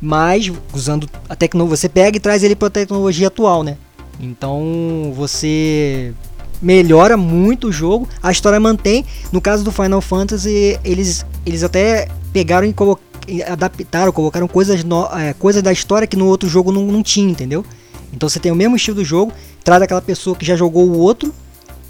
[0.00, 3.76] mas usando a tecnologia, você pega e traz ele para a tecnologia atual, né?
[4.20, 6.14] Então você
[6.62, 9.04] melhora muito o jogo, a história mantém.
[9.32, 13.12] No caso do Final Fantasy, eles eles até pegaram e colocaram
[13.46, 17.30] adaptaram, colocaram coisas, no, é, coisas da história que no outro jogo não, não tinha,
[17.30, 17.64] entendeu?
[18.12, 20.98] Então você tem o mesmo estilo do jogo, traz aquela pessoa que já jogou o
[20.98, 21.32] outro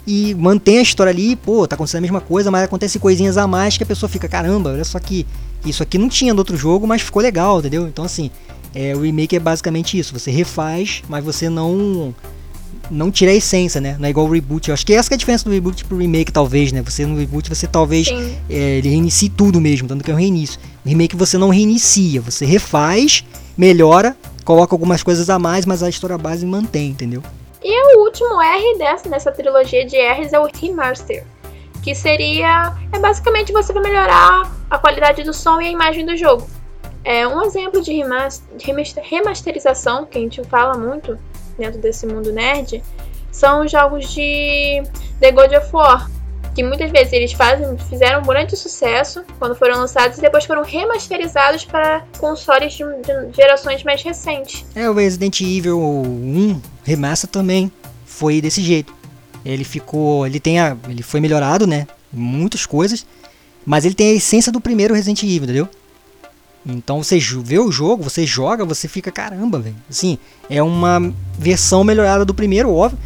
[0.06, 3.46] e mantém a história ali, pô, tá acontecendo a mesma coisa, mas acontece coisinhas a
[3.46, 5.26] mais que a pessoa fica, caramba, olha só que
[5.64, 7.86] isso aqui não tinha no outro jogo, mas ficou legal, entendeu?
[7.88, 8.30] Então assim,
[8.74, 12.14] é, o remake é basicamente isso, você refaz, mas você não
[12.92, 13.96] não tira a essência, né?
[13.98, 14.68] Não é igual o reboot.
[14.68, 16.82] Eu acho que essa que é a diferença do reboot pro remake, talvez, né?
[16.82, 18.08] Você no reboot, você talvez
[18.48, 20.60] é, ele reinicie tudo mesmo, tanto que é um reinício.
[20.84, 23.24] No remake você não reinicia, você refaz,
[23.56, 27.22] melhora, coloca algumas coisas a mais, mas a história base mantém, entendeu?
[27.64, 31.24] E o último R dessa, nessa trilogia de R's é o remaster.
[31.82, 32.74] Que seria.
[32.92, 36.46] É basicamente você vai melhorar a qualidade do som e a imagem do jogo.
[37.04, 38.00] É um exemplo de
[39.02, 41.18] remasterização que a gente fala muito
[41.58, 42.82] dentro desse mundo nerd
[43.30, 44.82] são os jogos de
[45.20, 46.10] The God of War,
[46.54, 50.62] que muitas vezes eles fazem, fizeram um grande sucesso quando foram lançados e depois foram
[50.62, 54.64] remasterizados para consoles de, de gerações mais recentes.
[54.74, 57.72] É, o Resident Evil 1 Remaster também
[58.04, 58.94] foi desse jeito.
[59.44, 61.86] Ele ficou, ele tem a, ele foi melhorado, né?
[62.12, 63.06] Muitas coisas,
[63.64, 65.68] mas ele tem a essência do primeiro Resident Evil, entendeu?
[66.64, 69.76] Então você vê o jogo, você joga, você fica caramba, velho.
[69.90, 72.98] Assim, é uma versão melhorada do primeiro, óbvio,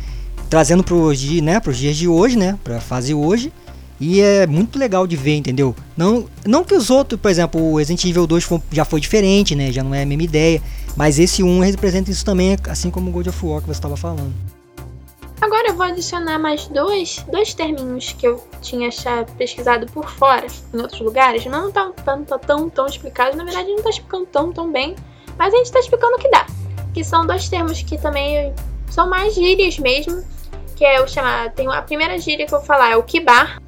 [0.51, 3.53] trazendo para os né, pros dias de hoje, né, para fase hoje.
[3.99, 5.75] E é muito legal de ver, entendeu?
[5.97, 9.55] Não, não que os outros, por exemplo, o Resident Evil 2 foi, já foi diferente,
[9.55, 9.73] né?
[9.73, 10.61] Já não é a mesma ideia.
[10.95, 13.97] Mas esse 1 representa isso também, assim como o God of War que você estava
[13.97, 14.35] falando.
[15.41, 18.89] Agora eu vou adicionar mais dois, dois terminhos que eu tinha
[19.37, 21.45] pesquisado por fora, em outros lugares.
[21.45, 24.97] Não tá, tão, tão, tão, tão explicado, na verdade não tá explicando tão, tão bem,
[25.39, 26.47] mas a gente tá explicando o que dá.
[26.95, 28.55] Que são dois termos que também
[28.89, 30.25] são mais gírias mesmo,
[30.75, 33.61] que é o chamado, tem a primeira gíria que eu vou falar é o kibar,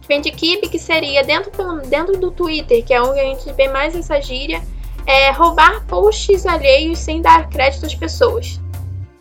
[0.00, 1.52] que vem de kibe, que seria dentro,
[1.86, 4.62] dentro do Twitter, que é onde a gente vê mais essa gíria,
[5.06, 8.60] é roubar posts alheios sem dar crédito às pessoas.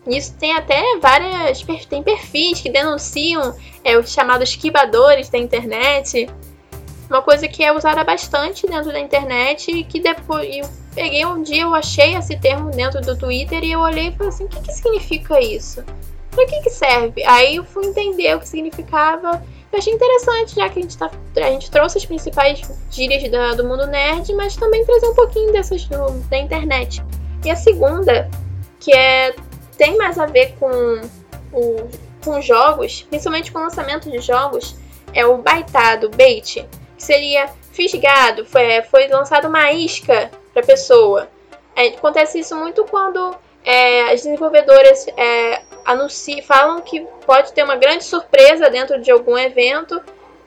[0.08, 1.64] Isso tem até várias.
[1.88, 6.28] Tem perfis que denunciam é, os chamados quibadores da internet.
[7.10, 10.56] Uma coisa que é usada bastante dentro da internet e que depois.
[10.56, 14.12] Eu peguei um dia, eu achei esse termo dentro do Twitter e eu olhei e
[14.12, 15.84] falei assim: o que, que significa isso?
[16.32, 17.24] Para que, que serve?
[17.26, 19.44] Aí eu fui entender o que significava.
[19.72, 23.54] Eu achei interessante, já que a gente, tá, a gente trouxe as principais gírias da,
[23.54, 27.04] do mundo nerd, mas também trazer um pouquinho dessas do, da internet.
[27.46, 28.30] E a segunda,
[28.80, 29.34] que é
[29.82, 31.02] tem mais a ver com,
[31.52, 31.90] o,
[32.24, 34.76] com jogos, principalmente com o lançamento de jogos,
[35.12, 41.28] é o baitado, bait, que seria fisgado, foi, foi lançado uma isca para pessoa.
[41.76, 47.76] É, acontece isso muito quando é, as desenvolvedoras é, anunciam, falam que pode ter uma
[47.76, 50.00] grande surpresa dentro de algum evento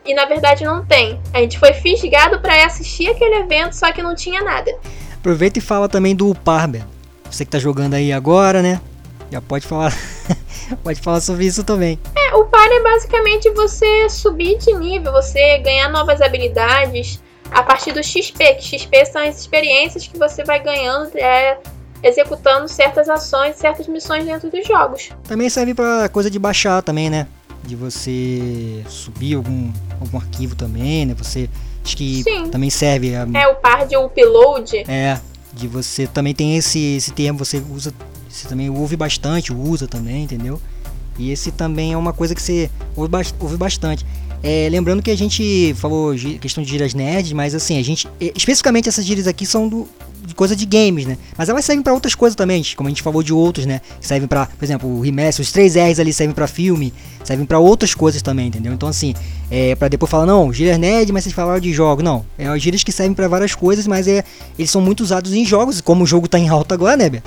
[0.05, 1.21] e na verdade não tem.
[1.33, 4.71] A gente foi fisgado para assistir aquele evento, só que não tinha nada.
[5.19, 6.85] Aproveita e fala também do Parber.
[7.29, 8.81] Você que tá jogando aí agora, né?
[9.35, 9.93] Já pode falar,
[10.85, 11.99] pode falar sobre isso também.
[12.15, 17.21] É, o par é basicamente você subir de nível, você ganhar novas habilidades
[17.51, 21.59] a partir do XP, que XP são as experiências que você vai ganhando é,
[22.01, 25.11] executando certas ações, certas missões dentro dos jogos.
[25.25, 27.27] Também serve para coisa de baixar também, né?
[27.65, 31.15] De você subir algum, algum arquivo também, né?
[31.15, 31.51] Você
[31.85, 32.51] acho que Sim.
[32.51, 33.27] também serve a...
[33.35, 34.85] É o par de upload.
[34.89, 35.19] É,
[35.53, 37.93] de você também tem esse esse termo, você usa
[38.35, 40.61] você também ouve bastante, usa também, entendeu?
[41.19, 44.05] E esse também é uma coisa que você ouve bastante.
[44.43, 48.07] É, lembrando que a gente falou questão de gírias nerds, mas assim, a gente.
[48.21, 49.89] Especificamente essas gírias aqui são do,
[50.27, 51.17] de coisa de games, né?
[51.37, 53.81] Mas elas servem para outras coisas também, como a gente falou de outros, né?
[53.99, 56.93] Que servem para, por exemplo, o remaster, os 3 R's ali servem para filme,
[57.25, 58.75] servem para outras coisas também, entendeu?
[58.75, 59.15] Então assim,
[59.51, 62.23] é para depois falar não, gírias nerd, mas vocês falaram de jogo, não.
[62.37, 64.25] É gírias que servem para várias coisas, mas é
[64.59, 67.23] eles são muito usados em jogos, como o jogo tá em alta agora, né, Bia?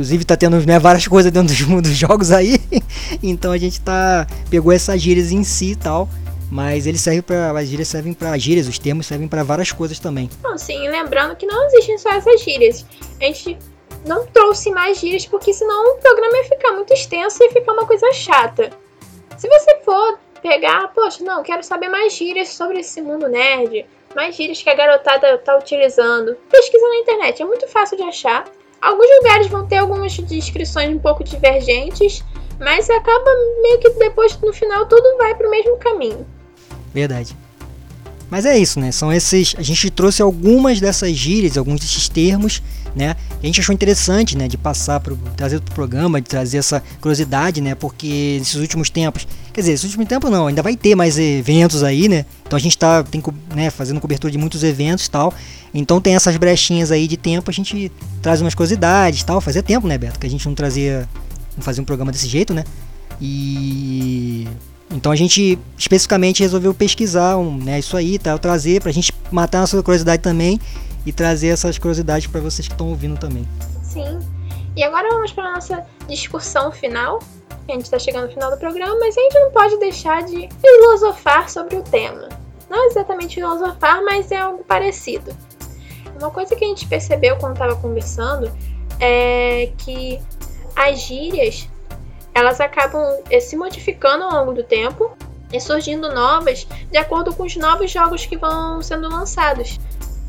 [0.00, 2.58] Inclusive tá tendo né, várias coisas dentro dos, dos jogos aí.
[3.22, 6.08] então a gente tá pegou essas gírias em si e tal.
[6.50, 10.00] Mas eles servem para as gírias servem para gírias, os termos servem para várias coisas
[10.00, 10.28] também.
[10.42, 12.84] Não, sim, lembrando que não existem só essas gírias.
[13.20, 13.56] A gente
[14.04, 17.72] não trouxe mais gírias porque senão o programa ia ficar muito extenso e ia ficar
[17.72, 18.70] uma coisa chata.
[19.36, 23.86] Se você for pegar, poxa, não, quero saber mais gírias sobre esse mundo nerd,
[24.16, 28.44] mais gírias que a garotada tá utilizando, pesquisa na internet, é muito fácil de achar.
[28.80, 32.24] Alguns lugares vão ter algumas descrições um pouco divergentes,
[32.58, 33.30] mas acaba
[33.62, 36.26] meio que depois, no final, tudo vai para o mesmo caminho.
[36.92, 37.36] Verdade.
[38.30, 38.92] Mas é isso, né?
[38.92, 39.54] São esses.
[39.58, 42.62] A gente trouxe algumas dessas gírias, alguns desses termos,
[42.94, 43.16] né?
[43.42, 44.48] A gente achou interessante, né?
[44.48, 47.74] De passar para trazer para o programa, de trazer essa curiosidade, né?
[47.74, 51.82] Porque nesses últimos tempos, quer dizer, nesses últimos tempos não, ainda vai ter mais eventos
[51.82, 52.24] aí, né?
[52.46, 53.04] Então a gente está
[53.54, 55.32] né, fazendo cobertura de muitos eventos tal.
[55.72, 59.40] Então tem essas brechinhas aí de tempo, a gente traz umas curiosidades tal.
[59.40, 60.18] Fazia tempo, né, Beto?
[60.18, 61.08] Que a gente não trazia.
[61.56, 62.64] Não fazia um programa desse jeito, né?
[63.20, 64.48] E
[64.92, 69.12] então a gente especificamente resolveu pesquisar um, né, isso aí, tá, trazer para a gente
[69.30, 70.58] matar a nossa curiosidade também
[71.04, 73.46] e trazer essas curiosidades para vocês que estão ouvindo também.
[73.82, 74.18] Sim.
[74.76, 77.20] E agora vamos para nossa discussão final.
[77.68, 80.48] A gente está chegando no final do programa, mas a gente não pode deixar de
[80.60, 82.28] filosofar sobre o tema.
[82.68, 85.36] Não exatamente filosofar, mas é algo parecido.
[86.18, 88.50] Uma coisa que a gente percebeu quando estava conversando
[88.98, 90.20] é que
[90.76, 91.68] as gírias
[92.34, 95.16] elas acabam eh, se modificando ao longo do tempo
[95.52, 99.78] e surgindo novas de acordo com os novos jogos que vão sendo lançados.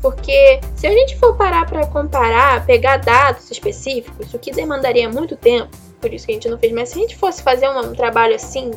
[0.02, 5.36] Porque se a gente for parar para comparar, pegar dados específicos, o que demandaria muito
[5.36, 7.78] tempo, por isso que a gente não fez, mas se a gente fosse fazer um,
[7.78, 8.72] um trabalho assim,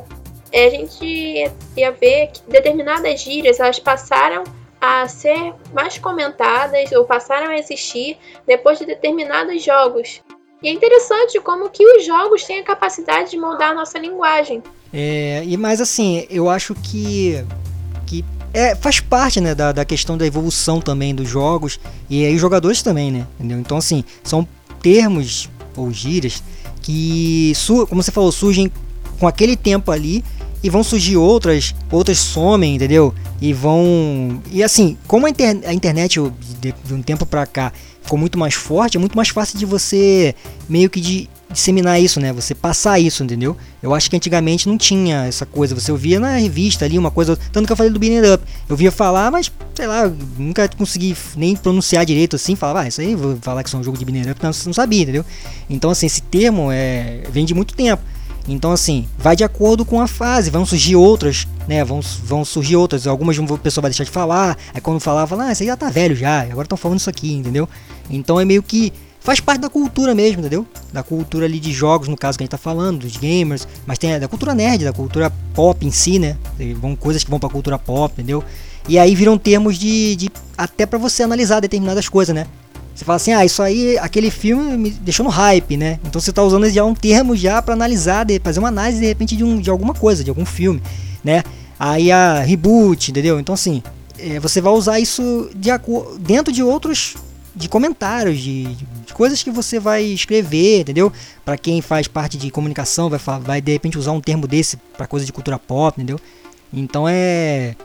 [0.52, 4.44] é, a gente ia ver que determinadas gírias elas passaram
[4.80, 10.22] a ser mais comentadas ou passaram a existir depois de determinados jogos.
[10.62, 14.62] E é interessante como que os jogos têm a capacidade de moldar a nossa linguagem.
[14.94, 17.44] É, e mais assim, eu acho que,
[18.06, 18.24] que
[18.56, 21.78] é, faz parte né, da, da questão da evolução também dos jogos
[22.10, 23.28] e aí os jogadores também, né?
[23.38, 23.60] Entendeu?
[23.60, 24.48] Então assim, são
[24.82, 26.42] termos ou gírias
[26.82, 27.52] que,
[27.90, 28.72] como você falou, surgem
[29.20, 30.24] com aquele tempo ali
[30.64, 33.14] e vão surgir outras, outras somem, entendeu?
[33.42, 34.42] E vão.
[34.52, 36.20] E assim, como a, inter, a internet
[36.62, 39.66] de, de um tempo pra cá ficou muito mais forte, é muito mais fácil de
[39.66, 40.34] você
[40.70, 42.34] meio que de disseminar isso, né?
[42.34, 43.56] Você passar isso, entendeu?
[43.82, 45.76] Eu acho que antigamente não tinha essa coisa.
[45.76, 47.38] Você ouvia na revista ali uma coisa.
[47.52, 48.44] Tanto que eu falei do Beating Up.
[48.68, 52.56] Eu via falar, mas sei lá, nunca consegui nem pronunciar direito assim.
[52.56, 54.74] Falava, ah, isso aí vou falar que é um jogo de Beating Up, não, não
[54.74, 55.26] sabia, entendeu?
[55.70, 58.02] Então, assim, esse termo é, vem de muito tempo.
[58.48, 60.52] Então, assim, vai de acordo com a fase.
[60.52, 61.84] Vão surgir outras, né?
[61.84, 63.08] Vão, vão surgir outras.
[63.08, 64.58] Algumas o pessoa vai deixar de falar.
[64.74, 66.42] Aí quando falava, ah, isso aí já tá velho já.
[66.42, 67.68] Agora estão falando isso aqui, entendeu?
[68.10, 68.94] Então é meio que
[69.26, 70.68] faz parte da cultura mesmo, entendeu?
[70.94, 73.98] Da cultura ali de jogos, no caso que a gente tá falando, dos gamers, mas
[73.98, 76.38] tem da cultura nerd, da cultura pop em si, né?
[76.80, 78.44] Vão coisas que vão pra cultura pop, entendeu?
[78.88, 82.46] E aí viram termos de, de até para você analisar determinadas coisas, né?
[82.94, 86.00] Você fala assim, ah, isso aí, aquele filme me deixou no hype, né?
[86.06, 89.08] Então você está usando já um termo já para analisar, de, fazer uma análise de
[89.08, 90.82] repente de, um, de alguma coisa, de algum filme,
[91.24, 91.44] né?
[91.80, 93.40] Aí a reboot, entendeu?
[93.40, 93.82] Então assim,
[94.20, 95.70] é, você vai usar isso de,
[96.20, 97.16] dentro de outros
[97.56, 101.12] de comentários, de, de, coisas que você vai escrever, entendeu?
[101.44, 105.08] Para quem faz parte de comunicação, vai, vai de repente usar um termo desse para
[105.08, 106.20] coisa de cultura pop, entendeu?
[106.74, 107.76] Então é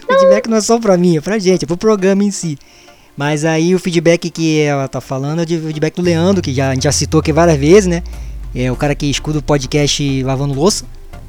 [0.06, 2.58] feedback não é só pra mim, é pra gente, é pro programa em si.
[3.16, 6.70] Mas aí o feedback que ela tá falando é de feedback do Leandro, que já,
[6.70, 8.02] a gente já citou aqui várias vezes, né?
[8.54, 10.84] É o cara que escuta o podcast lavando louça.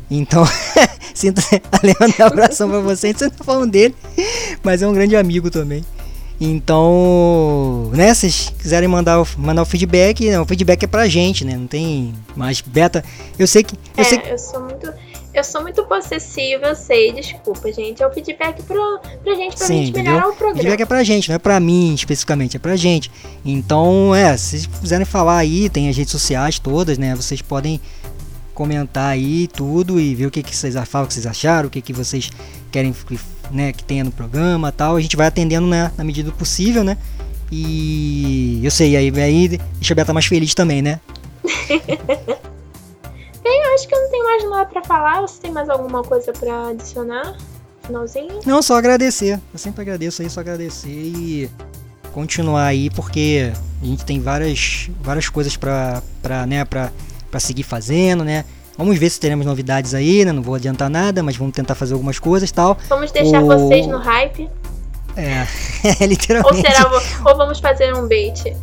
[0.09, 0.45] Então,
[1.13, 1.41] sinto
[1.83, 3.07] Leandro, um abração pra você.
[3.07, 3.95] A gente tá falando dele,
[4.63, 5.83] mas é um grande amigo também.
[6.39, 11.07] Então, né, se vocês quiserem mandar o, mandar o feedback, né, o feedback é pra
[11.07, 11.55] gente, né?
[11.55, 13.03] Não tem mais beta.
[13.39, 13.75] Eu sei que.
[13.75, 14.29] Eu, é, sei que...
[14.29, 14.93] eu sou muito.
[15.33, 18.01] Eu sou muito possessiva, eu sei, desculpa, gente.
[18.01, 20.31] É o feedback pro, pra gente, pra Sim, gente melhorar entendeu?
[20.31, 20.53] o programa.
[20.53, 23.11] O feedback é pra gente, não é pra mim especificamente, é pra gente.
[23.43, 27.13] Então, é, se vocês quiserem falar aí, tem as redes sociais todas, né?
[27.15, 27.81] Vocês podem
[28.55, 31.69] comentar aí tudo e ver o que, que vocês falam, o que vocês acharam, o
[31.69, 32.31] que, que vocês
[32.71, 32.95] querem
[33.51, 34.95] né, que tenha no programa tal.
[34.95, 36.97] A gente vai atendendo né, na medida do possível, né?
[37.51, 40.99] E eu sei, aí, aí deixa a Beta mais feliz também, né?
[43.43, 45.21] Bem, eu acho que eu não tenho mais nada para falar.
[45.21, 47.37] Você tem mais alguma coisa para adicionar?
[47.83, 48.39] Finalzinho?
[48.45, 49.39] Não, só agradecer.
[49.53, 51.49] Eu sempre agradeço aí, só agradecer e
[52.11, 56.01] continuar aí, porque a gente tem várias, várias coisas para
[56.47, 56.91] né, pra,
[57.35, 58.45] pra seguir fazendo, né?
[58.77, 60.31] Vamos ver se teremos novidades aí, né?
[60.31, 62.77] Não vou adiantar nada, mas vamos tentar fazer algumas coisas tal.
[62.87, 64.49] Vamos deixar vocês no hype.
[65.17, 65.45] É,
[65.99, 66.65] é literalmente.
[66.65, 66.89] Ou será,
[67.25, 68.55] ou vamos fazer um bait.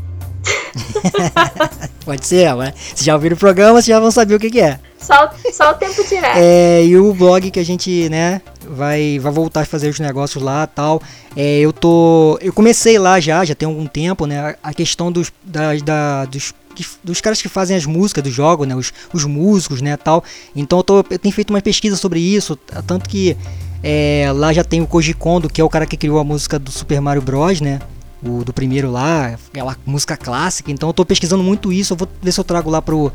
[2.04, 4.60] Pode ser, mas se já ouviram o programa, vocês já vão saber o que, que
[4.60, 4.80] é.
[4.98, 6.36] Só, só o tempo direto.
[6.36, 10.42] É, e o blog que a gente, né, vai, vai voltar a fazer os negócios
[10.42, 11.02] lá tal.
[11.36, 12.38] É, eu tô.
[12.40, 14.56] Eu comecei lá já, já tem algum tempo, né?
[14.62, 18.64] A questão dos, da, da, dos que, dos caras que fazem as músicas do jogo,
[18.64, 18.74] né?
[18.74, 19.96] Os, os músicos, né?
[19.96, 20.22] Tal.
[20.54, 22.56] Então eu, tô, eu tenho feito uma pesquisa sobre isso,
[22.86, 23.36] tanto que
[23.82, 26.58] é, lá já tem o Koji Kondo, que é o cara que criou a música
[26.58, 27.80] do Super Mario Bros, né?
[28.24, 30.70] O do primeiro lá, aquela música clássica.
[30.70, 31.92] Então eu tô pesquisando muito isso.
[31.92, 33.12] Eu vou ver se eu trago lá pro,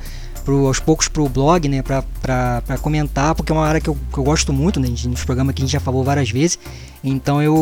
[0.48, 3.90] pro, aos poucos pro blog, né, pra, pra, pra comentar, porque é uma área que
[3.90, 6.58] eu, que eu gosto muito, né, nos programas que a gente já falou várias vezes.
[7.04, 7.54] Então eu,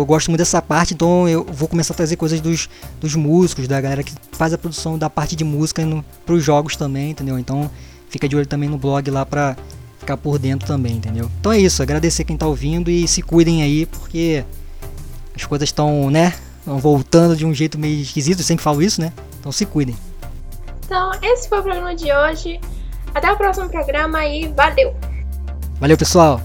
[0.00, 2.68] eu, gosto muito dessa parte, então eu vou começar a trazer coisas dos,
[3.00, 6.76] dos músicos, da galera que faz a produção da parte de música no, pros jogos
[6.76, 7.38] também, entendeu?
[7.38, 7.70] Então
[8.10, 9.56] fica de olho também no blog lá pra
[9.98, 11.30] ficar por dentro também, entendeu?
[11.40, 14.44] Então é isso, agradecer quem tá ouvindo e se cuidem aí, porque
[15.34, 16.34] as coisas estão, né?
[16.66, 19.14] Voltando de um jeito meio esquisito, eu sempre falo isso, né?
[19.40, 19.96] Então se cuidem.
[20.84, 22.60] Então, esse foi o programa de hoje.
[23.14, 24.94] Até o próximo programa e valeu!
[25.80, 26.40] Valeu, pessoal!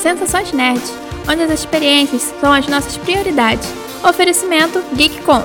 [0.00, 0.80] Sensações Nerd,
[1.28, 3.68] onde as experiências são as nossas prioridades.
[4.02, 5.42] Oferecimento GeekCon.